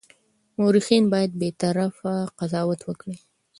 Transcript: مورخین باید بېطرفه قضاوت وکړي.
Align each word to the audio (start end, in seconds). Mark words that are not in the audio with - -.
مورخین 0.59 1.03
باید 1.13 1.31
بېطرفه 1.41 2.13
قضاوت 2.39 2.79
وکړي. 2.85 3.17